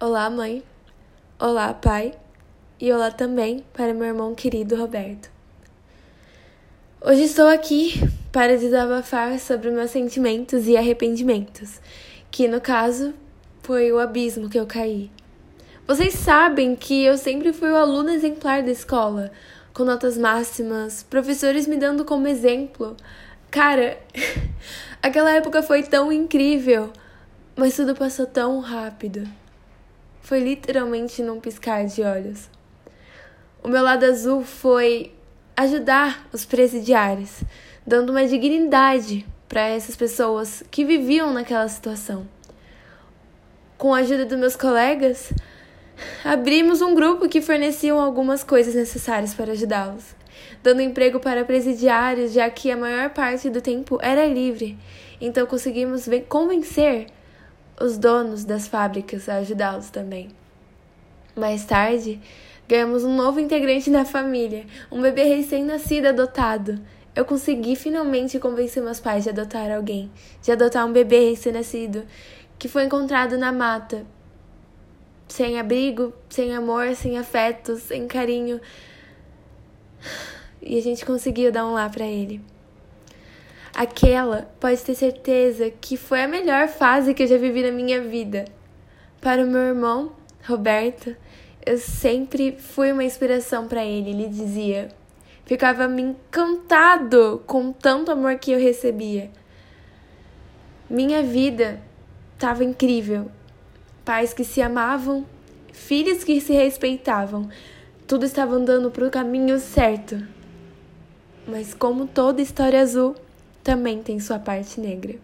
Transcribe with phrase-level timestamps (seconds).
[0.00, 0.60] Olá, mãe.
[1.38, 2.14] Olá, pai.
[2.80, 5.30] E olá também para meu irmão querido Roberto.
[7.00, 8.00] Hoje estou aqui
[8.32, 11.80] para desabafar sobre meus sentimentos e arrependimentos,
[12.28, 13.14] que no caso
[13.62, 15.12] foi o abismo que eu caí.
[15.86, 19.30] Vocês sabem que eu sempre fui o aluno exemplar da escola,
[19.72, 22.96] com notas máximas, professores me dando como exemplo.
[23.48, 23.96] Cara,
[25.00, 26.92] aquela época foi tão incrível,
[27.54, 29.24] mas tudo passou tão rápido.
[30.24, 32.48] Foi literalmente num piscar de olhos.
[33.62, 35.12] O meu lado azul foi
[35.54, 37.42] ajudar os presidiários,
[37.86, 42.26] dando uma dignidade para essas pessoas que viviam naquela situação.
[43.76, 45.30] Com a ajuda dos meus colegas,
[46.24, 50.16] abrimos um grupo que forneciam algumas coisas necessárias para ajudá-los,
[50.62, 54.78] dando emprego para presidiários, já que a maior parte do tempo era livre.
[55.20, 57.08] Então conseguimos convencer
[57.80, 60.30] os donos das fábricas a ajudá-los também.
[61.36, 62.20] Mais tarde,
[62.68, 66.80] ganhamos um novo integrante na família, um bebê recém-nascido adotado.
[67.14, 70.10] Eu consegui finalmente convencer meus pais de adotar alguém,
[70.42, 72.04] de adotar um bebê recém-nascido
[72.58, 74.06] que foi encontrado na mata,
[75.28, 78.60] sem abrigo, sem amor, sem afeto, sem carinho.
[80.62, 82.40] E a gente conseguiu dar um lá para ele.
[83.74, 88.00] Aquela, pode ter certeza, que foi a melhor fase que eu já vivi na minha
[88.00, 88.44] vida.
[89.20, 90.12] Para o meu irmão,
[90.46, 91.16] Roberto,
[91.66, 94.90] eu sempre fui uma inspiração para ele, ele dizia.
[95.44, 99.30] Ficava me encantado com tanto amor que eu recebia.
[100.88, 101.80] Minha vida
[102.34, 103.28] estava incrível.
[104.04, 105.26] Pais que se amavam,
[105.72, 107.48] filhos que se respeitavam.
[108.06, 110.22] Tudo estava andando para o caminho certo.
[111.46, 113.16] Mas como toda história azul,
[113.64, 115.16] também tem sua parte negra.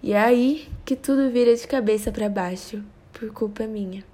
[0.00, 2.80] E é aí que tudo vira de cabeça para baixo,
[3.12, 4.04] por culpa minha.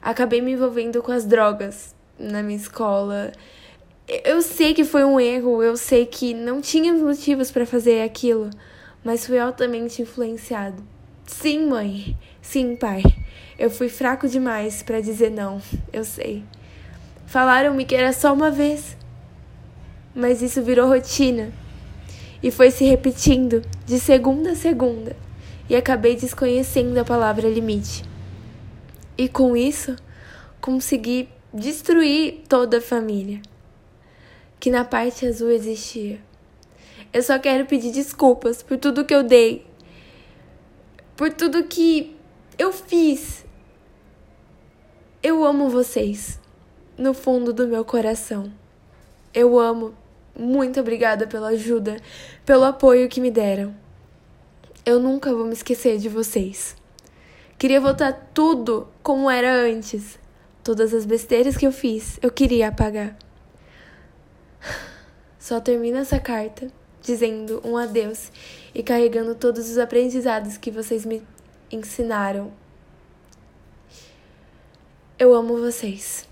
[0.00, 3.32] Acabei me envolvendo com as drogas na minha escola.
[4.24, 8.50] Eu sei que foi um erro, eu sei que não tinha motivos para fazer aquilo,
[9.04, 10.82] mas fui altamente influenciado.
[11.26, 12.16] Sim, mãe.
[12.40, 13.02] Sim, pai.
[13.58, 15.60] Eu fui fraco demais para dizer não,
[15.92, 16.44] eu sei.
[17.26, 18.96] Falaram-me que era só uma vez,
[20.14, 21.52] mas isso virou rotina
[22.42, 25.16] e foi se repetindo de segunda a segunda,
[25.68, 28.04] e acabei desconhecendo a palavra limite.
[29.16, 29.96] E com isso,
[30.60, 33.40] consegui destruir toda a família
[34.62, 36.20] que na parte azul existia.
[37.12, 39.66] Eu só quero pedir desculpas por tudo que eu dei,
[41.16, 42.16] por tudo que
[42.56, 43.44] eu fiz.
[45.20, 46.38] Eu amo vocês,
[46.96, 48.52] no fundo do meu coração.
[49.34, 49.94] Eu amo
[50.38, 51.96] muito obrigada pela ajuda,
[52.44, 53.74] pelo apoio que me deram.
[54.84, 56.74] Eu nunca vou me esquecer de vocês.
[57.58, 60.18] Queria voltar tudo como era antes.
[60.64, 63.16] Todas as besteiras que eu fiz, eu queria apagar.
[65.38, 66.68] Só termina essa carta
[67.02, 68.30] dizendo um adeus
[68.74, 71.22] e carregando todos os aprendizados que vocês me
[71.70, 72.52] ensinaram.
[75.18, 76.31] Eu amo vocês.